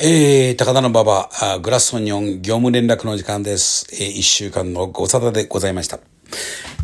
[0.00, 1.28] えー、高田の馬場、
[1.60, 3.88] グラスオニオン業務連絡の時間です。
[3.92, 5.98] えー、一週間のご沙汰でございました。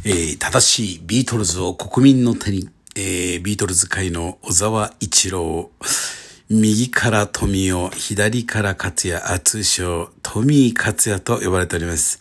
[0.04, 5.70] えー、正しいビートルズを国民の手に、えー、ビートルズ界の小沢一郎、
[6.50, 12.19] 右から富尾、左から勝也、あ通称、トミー勝也と呼ばれております。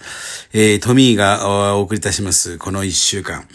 [0.54, 3.48] えー、トミーがお送りいたします、この一週間。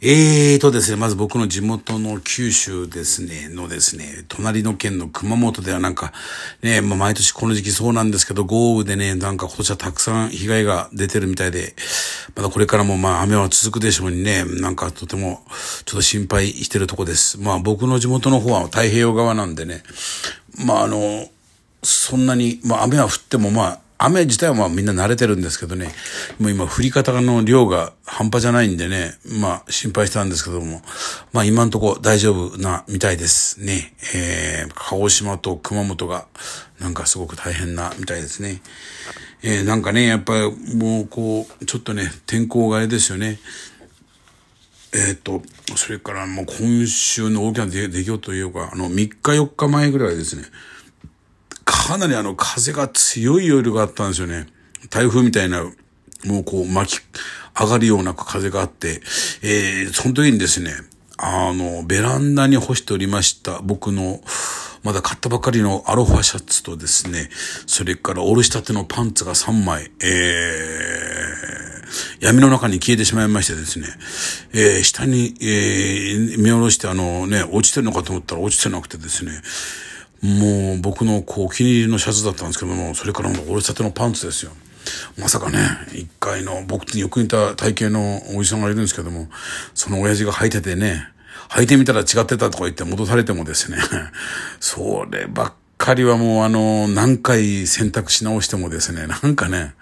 [0.00, 6.12] えーとですね、まず僕の地元の九州ですね、のですね、隣の県の熊本ではなんか、
[6.62, 11.74] ね、まあ毎年この時期そうなんですけど、豪雨でね、なんか今年はたくさん被害が出てるみたいで、
[12.36, 15.42] まだこれからもまあ雨は続くでしょうにね、なんかとても
[15.84, 17.40] ちょっと心配してるとこです。
[17.40, 19.82] まあ僕の地元の方は太平洋側なんでね、
[20.64, 21.26] まああの、
[21.82, 25.90] そんなに、まあ雨は降ってもまあ、雨自体はまあみんな慣れてるんですけどね、
[26.38, 30.82] もう今降り方の量が半端じゃないんでね、まあ心配したんですけども、
[31.32, 33.92] まあ今んとこ大丈夫なみたいですね。
[34.14, 36.26] えー、鹿児島と熊本が
[36.80, 38.62] なんかすごく大変なみたいですね。
[39.42, 43.38] えー、なんかね、やっぱりもうこう、ちょっとね、天候があれですよね。
[44.94, 45.42] えっ、と、
[45.76, 50.44] それからもう今週の大きな出来事というか、あの3日4日前ぐらいですね、
[51.70, 54.46] かなりあの風が強い夜があったんですよね。
[54.88, 55.64] 台風みたいな、
[56.24, 57.00] もうこう巻き
[57.60, 59.02] 上がるような風があって、
[59.42, 60.72] えー、その時にですね、
[61.18, 64.20] あの、ベランダに干しておりました僕の、
[64.82, 67.28] まだ買ったばかりのアロハシャツとですね、
[67.66, 73.88] それからおろしたてのパンツが3枚、えー、闇の中に消えてしまいましてですね、
[74.54, 79.32] えー、下に、えー、見下ろしてあのね、落ちてるのかと思ったら落ちてなくてですね、
[80.22, 84.52] もう僕のこうお気に入りのシャツだったんですけども、それからもうおろしたてのパンツですよ。
[85.18, 85.58] まさかね、
[85.92, 89.28] 一回の僕によく似た体型のおじさんがいるんですけども、
[89.74, 91.08] その親父が履いててね、
[91.50, 93.78] 履いてみたら違ってたとか言って戻されてもですね、
[94.60, 99.74] そればっかりはもうあの、何回選択し直してもですね、なんかね、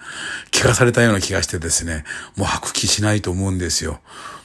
[0.51, 2.05] 聞かされたような気がしてですね、
[2.37, 4.01] もう履く気しないと思うんですよ。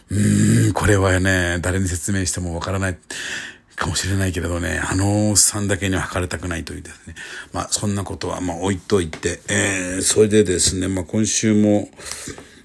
[0.09, 2.97] うーん、これはね、誰に説明してもわからない。
[3.81, 7.15] かもしれないけれどね、あのおっさんだけには測れたくないというですね。
[7.51, 11.89] まあ、そんなことは、まあ、置いといて、えー、それでですね、まあ、今週も、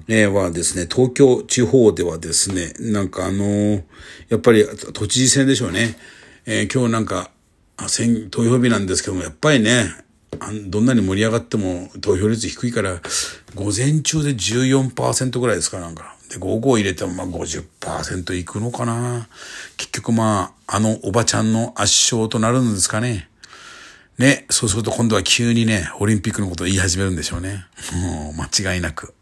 [0.08, 3.82] えー、はですね、東京地方ではですね、なんかあのー、
[4.28, 5.96] やっぱり都知事選でしょうね。
[6.44, 7.30] えー、今日なんか、
[7.88, 9.86] 選、投票日なんですけども、やっぱりね、
[10.66, 13.00] どんなに盛り上がっても投票率低いから、
[13.54, 16.15] 午前中で14%ぐらいですか、なんか。
[16.36, 19.28] で、午後入れてもまあ50%いくのかな。
[19.76, 23.28] 結局まあ、あのおばちゃんの圧勝となるんですかね。
[24.18, 27.66] ね、そうすると今度は急にね、オリンピックのことを言い始めるんでしょうね。
[27.92, 29.14] もう間違いなく。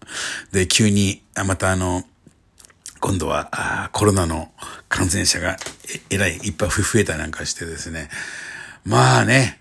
[0.53, 2.05] で、急に、またあの、
[3.01, 4.51] 今度はあコロナの
[4.89, 5.57] 感染者が
[6.11, 8.09] えらいいっぱい増えたりなんかしてですね。
[8.85, 9.61] まあね、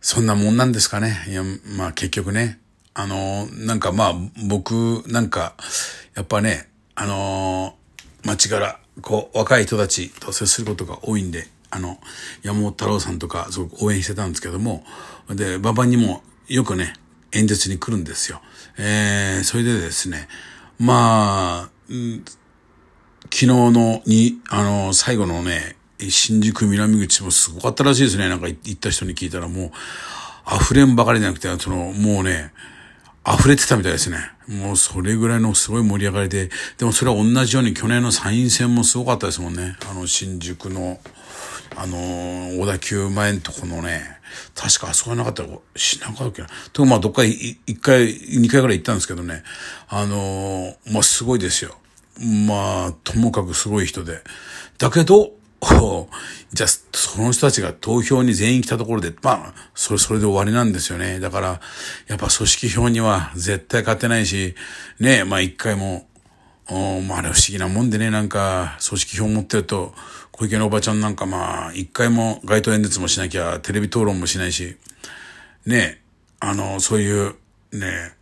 [0.00, 1.24] そんなもんなんですかね。
[1.28, 1.42] いや、
[1.76, 2.60] まあ結局ね。
[2.94, 4.14] あの、なんかまあ
[4.46, 5.54] 僕なんか、
[6.14, 6.68] やっぱね、
[7.00, 12.00] あのー、街から、こう、若い人たちと接することが多いんで、あの、
[12.42, 14.82] 山本太郎さんとかすごく応援してたんですけども、
[15.30, 16.94] で、馬場にもよくね、
[17.30, 18.42] 演説に来るんですよ。
[18.78, 20.26] えー、それでですね、
[20.80, 22.26] まあ、昨
[23.30, 28.28] 日のに、あの、最後のね、新宿南口もすごかったらしいですね。
[28.28, 29.70] なんか行った人に聞いたらもう、
[30.60, 32.52] 溢れんばかりじゃなくて、その、もうね、
[33.34, 34.18] 溢れてたみたいですね。
[34.46, 39.76] もうそれぐらいのすごい盛り上がりで、でもそれは同じように去年の参院選もすごかったですもんね。
[39.90, 41.00] あの新宿の、
[41.76, 44.18] あのー、小田急前のとこのね、
[44.54, 46.48] 確かあそこがなかったら、しなかったっけな。
[46.72, 49.42] とまあどっか一回、二回ぐらい行ったんですけどね。
[49.88, 51.76] あのー、まあすごいですよ。
[52.20, 54.22] まあ、ともかくすごい人で。
[54.78, 55.30] だけど、
[56.52, 61.20] じゃあ、その人たちが投票に全員来たところで、まあ、それ、それで終わりなんですよね。
[61.20, 61.60] だから、
[62.06, 64.54] やっぱ組織票には絶対勝てないし、
[64.98, 66.06] ね、まあ一回も、
[67.06, 69.94] まああれ不思議なもんでね、なんか、組織票持ってると、
[70.32, 74.76] 小池のおばちゃんなんかまあ、一回も街頭演説もしなきゃ、テレビ討論もしないし、
[75.66, 76.00] ね、
[76.40, 77.34] あの、そういう、
[77.72, 78.14] ね、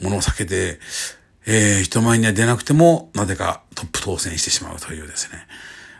[0.00, 0.78] ものを避けて、
[1.50, 5.46] えー、人前には出なくても、なぜかトップ当選してしまうというですね。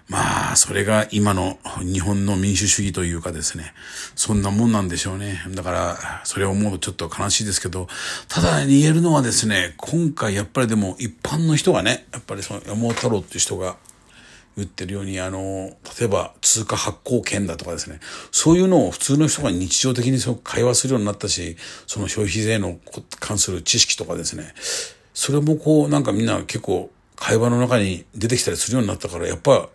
[0.06, 3.72] まあ、それが今の日本の民主主義というかですね。
[4.14, 5.42] そんなもんなんでしょうね。
[5.54, 7.88] だから、それを思うとちょっと悲しいですけど、
[8.28, 13.78] ただ言えるのはですね、今回やっぱりでも一般の人がね、やっぱりその山本太郎っていう人が
[14.58, 18.00] 言ってるように、あの、例えば通貨発行権だとかですね、
[18.32, 21.56] そういうのを普通の人が日常的にその会話するようになったし、
[21.86, 22.78] その消費税の
[23.18, 24.52] 関する知識とかですね、
[25.20, 29.68] それもこう、なんかみんな結構会話の中に出てきたりするようになったから、やっぱ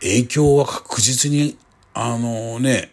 [0.00, 1.58] 影響は確実に、
[1.92, 2.90] あのね、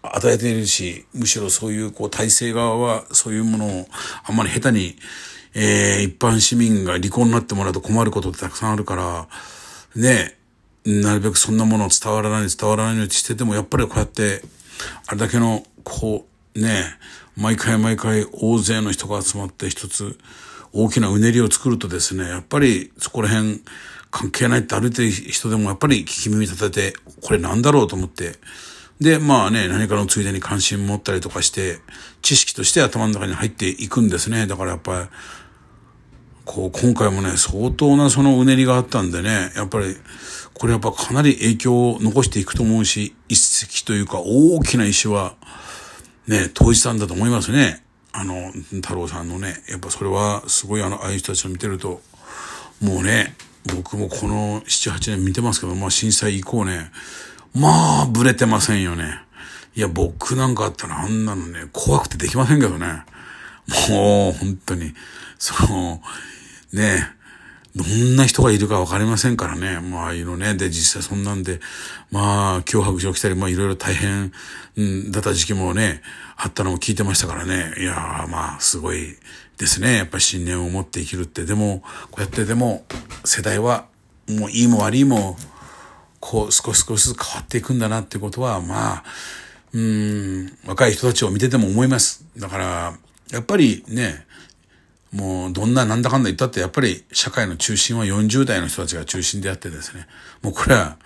[0.00, 3.88] 与えているし、むしろそういう、こう、体制側は、そういうものを、
[4.24, 4.96] あんまり下手に、
[5.52, 9.28] えー、一般市民が離婚になってもらうと困ることってたくさんあるから、
[9.94, 10.38] ね、
[10.86, 14.40] なるべくそんなものを伝わらない、伝わらないようにしてても、やっぱりこうやって、
[15.08, 16.84] あれだけの、こう、ね、
[17.36, 20.18] 毎回毎回大勢の人が集まって一つ
[20.76, 23.62] 大きなうねりを作るとですね、やっぱりそこら辺
[24.10, 28.34] 関係ないって歩いてる人でもやっぱり聞き耳立てて、これなんだろうと思って、
[29.00, 31.80] で、まあね、何かのついでに関心持ったりとかして、
[32.22, 34.46] 知識として頭の中に入っていくんですね。
[34.46, 35.08] だからやっぱり、
[36.44, 39.96] こう、今回もね、相当なそのうねりがあったんでね、やっぱり、
[40.54, 45.34] これやっぱかなり影響を残していくと思うし、一石というか大きな石は、
[46.26, 47.85] ね、投じたんだと思いますね。
[48.18, 52.00] あの、太郎さんのね、やっぱそれはすごいあの、ああいう人たちを見てると、
[52.80, 53.34] もうね、
[53.74, 56.90] 僕もこの7、8年見てますけど、まあ震災以降ね、
[57.54, 59.20] まあ、ぶれてませんよね。
[59.74, 63.04] いや、僕なんかあったらあんなのね、怖くてできませんけどね。
[63.90, 64.94] もう、本当に、
[65.38, 66.00] その、
[66.72, 67.08] ね、
[67.76, 69.80] どんな人がいるかわかりませんからね。
[69.80, 70.54] まあ、ああいうのね。
[70.54, 71.60] で、実際そんなんで、
[72.10, 74.32] まあ、脅迫状来たり、まあ、いろいろ大変、
[74.76, 76.00] うん、だった時期もね、
[76.38, 77.74] あったのも聞いてましたからね。
[77.78, 79.16] いやまあ、すごい
[79.58, 79.98] ですね。
[79.98, 81.44] やっぱ信念を持って生きるって。
[81.44, 82.86] でも、こうやってでも、
[83.24, 83.84] 世代は、
[84.26, 85.36] もういいも悪いも、
[86.18, 89.04] こう、少し少しずつ変わっていくんだなってことは、まあ、
[89.74, 92.24] うん、若い人たちを見てても思います。
[92.38, 92.98] だから、
[93.32, 94.24] やっぱりね、
[95.16, 100.06] もうどんななんだかんだ言ったってやっぱり社会の中心は40代の人たちが中心であってですね。
[100.42, 100.98] もうこれは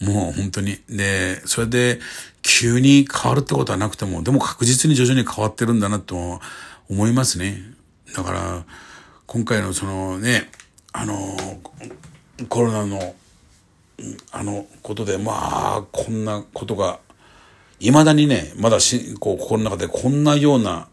[0.00, 0.78] もう本当に。
[0.88, 2.00] で、それで
[2.40, 6.40] 急に変わるってことはなくても、でも確実に徐々に変わってるんだなと
[6.88, 7.62] 思いますね。
[8.14, 8.64] だから、
[9.26, 10.50] 今回のそのね、
[10.92, 11.36] あの、
[12.48, 13.14] コロナの、
[14.32, 17.00] あのことで、まあ、こんなことが、
[17.80, 20.87] 未だにね、まだし、こう、心の中でこんなような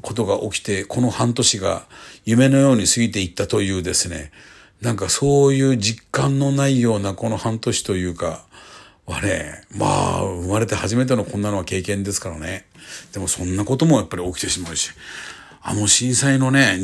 [0.00, 1.86] ことが起きて、この半年が
[2.24, 4.30] 夢のように過ぎていったというですね、
[4.80, 8.44] なんかそういう実感のないようなこの半年というか、
[9.06, 12.66] はね、まあ、生まれて初めてのこんなのは経験ですからね。
[13.12, 14.90] でもそんなこともやっぱり起きてしまうし、
[15.62, 16.78] あの震災のね、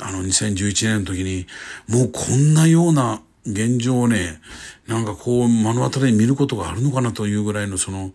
[0.00, 1.46] あの2011年の時に、
[1.88, 4.40] もうこんなような現状をね、
[4.86, 8.12] なんかこう目の当たりに見ることがあるのかなというぐらいのその、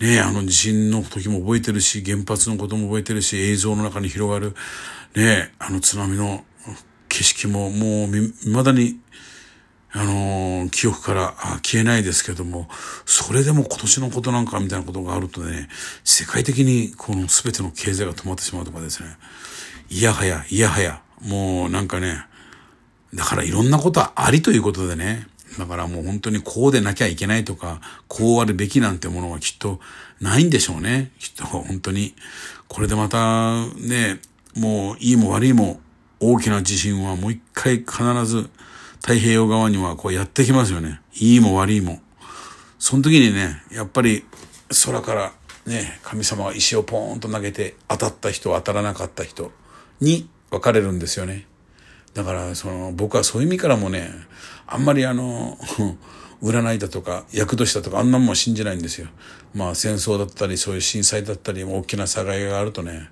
[0.00, 4.54] ねあの地震の時も覚えてるし、原発のことも覚えてるし、映像の中に広がる、
[5.14, 6.44] ねあの津波の
[7.08, 9.00] 景色ももう未だに、
[9.90, 12.68] あの、記憶から消えないですけども、
[13.06, 15.68] それでも今年のことなんかみたいなことがあるとね、
[16.04, 19.08] 世界的にこの全ての経済が止まってしまうとかですね、
[19.88, 22.24] いやはや、いやはや、もうなんかね、
[23.14, 25.26] だからいろんなことありということでね、
[25.58, 29.80] だからもう本当にこうでなきゃいけないとか、こうあるべきなんてものはきっと
[30.20, 31.10] ないんでしょうね。
[31.18, 32.14] きっと本当に。
[32.68, 34.20] これでまたね、
[34.54, 35.80] もういいも悪いも
[36.20, 38.48] 大きな地震はもう一回必ず
[39.00, 41.00] 太平洋側にはこうやってきますよね。
[41.14, 42.00] いいも悪いも。
[42.78, 44.24] その時にね、やっぱり
[44.86, 45.32] 空から
[45.66, 49.52] ね、神様が石をポーンと投げて当たった人、当たらなかった人
[50.00, 51.46] に分かれるんですよね。
[52.14, 54.10] だからその僕はそういう意味からもね、
[54.68, 55.58] あんまりあの、
[56.42, 59.08] 占いだとか、厄年だとか、あんなもん信じないんですよ。
[59.54, 63.08] まあ戦争だったり、そういう震災だったり、大きな災害があるとね、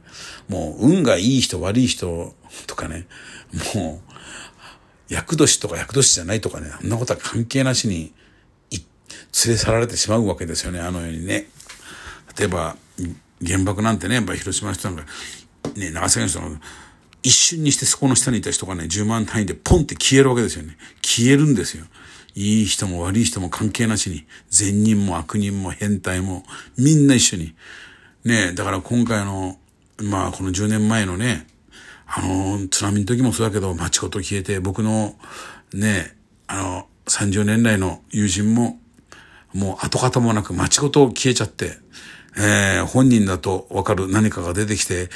[0.49, 2.35] もう運がいい人、悪い人
[2.67, 3.09] とかね、
[3.75, 4.01] も
[5.11, 8.13] う、厄年とか厄年じゃないとかね、そんなことは関係なしに、
[8.71, 11.49] 連れ去られてしまうわけですよね、あのようにね。
[12.39, 12.77] 例えば、
[13.45, 15.07] 原爆なんてね、やっぱ広島の人なんか、
[15.75, 16.59] ね、長崎の人の、
[17.27, 20.77] 一瞬にしてそこの下にいた人がね、10万単位でポンって消えるわけですよね。
[21.03, 21.85] 消えるんですよ。
[22.37, 26.45] いい人も悪い人も関係なしに、善人も悪人も変態も、
[26.79, 27.57] みんな一緒に。
[28.25, 29.59] ねだから今回の、
[30.01, 31.49] まあこの10年前のね、
[32.07, 35.17] あの、津波の時もそうだけど、街ごと消えて、僕の、
[35.75, 36.15] ね
[36.47, 38.79] あの、30年来の友人も、
[39.53, 41.77] もう跡形もなく街ごと消えちゃって、
[42.37, 45.09] えー、本人だとわかる何かが出てきて、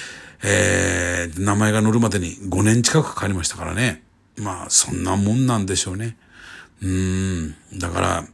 [0.43, 4.03] えー、名前が載るまでに5年近くかかりましたからね。
[4.37, 6.17] まあ、そんなもんなんでしょうね。
[6.83, 7.55] うん。
[7.79, 8.25] だから、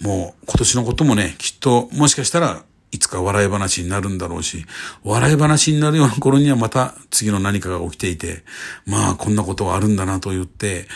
[0.00, 4.66] もう今年のこともね、きっともしかしたらいつか笑い話になるんだろうし、
[5.02, 8.44] 笑い話になるような頃にはまた次の何かが起きていて、
[8.86, 10.86] まあこんなことはあるんだなと言って、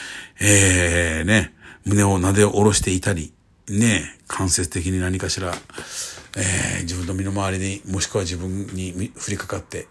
[0.41, 1.55] えー、ね、
[1.87, 3.33] 胸を撫で下ろしていたり、
[3.69, 5.53] ね、間接的に何かしら、
[6.37, 9.89] えー、自分の身の回りにもしくは自分に降りかかって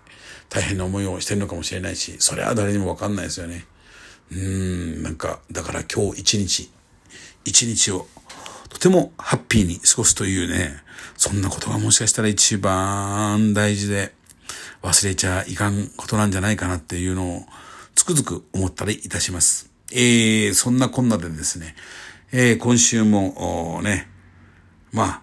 [0.50, 3.66] 大変な思いをしてるのかもしれないしそれは誰にもわかんないですよね
[4.32, 6.72] うんなんかだから今日一日
[7.46, 8.08] 一日を
[8.70, 10.84] とてもハッピーに過ごすというね、
[11.16, 14.14] そんなことがもしかしたら一番大事で
[14.84, 17.42] 忘れちゃいかんことなんじゃないかなっていうのを
[17.96, 19.72] つくづく思ったりいたします。
[19.92, 21.76] えー、そんなこんなでですね、
[22.32, 24.10] えー、今週も、ね、
[24.92, 25.22] まあ、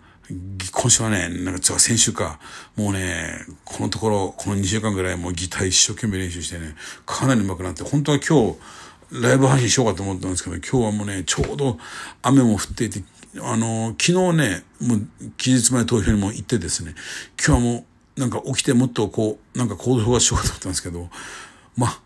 [0.84, 2.38] 今週はね、なんか先週か、
[2.76, 6.74] もうね、このところ、この2週間ぐらいもうギター一生懸命練習してね、
[7.06, 11.78] かなり上手くなって、本当は今日、ライブ配信しようかと思ったんですけど、今日はもうね、ちょうど
[12.20, 13.02] 雨も降っていて、
[13.40, 16.94] あの、昨日ね、もう期日前投票にも行ってですね、
[17.38, 17.86] 今日はも
[18.18, 21.08] う、なんか起きてもっとこう、なんか行動がしようかと思ったんですけど、
[21.78, 22.00] まあ、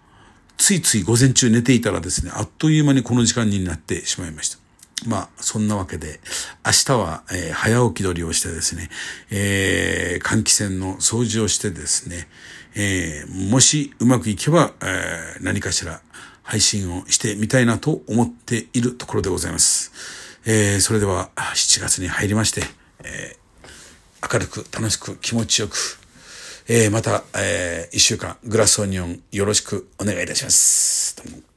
[0.56, 4.67] ついつい午前中寝ていたらですね、あっという間にこの時間になってしまいました。
[5.06, 6.20] まあ、そんなわけで、
[6.66, 8.88] 明日は、えー、早起き取りをしてですね、
[9.30, 12.28] えー、換気扇の掃除をしてですね、
[12.74, 16.00] えー、もしうまくいけば、えー、何かしら
[16.42, 19.92] 配信をしてみたいなと思っているところでございます。
[20.46, 22.62] えー、それでは、7月に入りまして、
[23.04, 25.76] えー、明るく楽しく気持ちよく、
[26.68, 31.47] えー、また、えー、1週間グラスオニオンよろしくお願いいたします。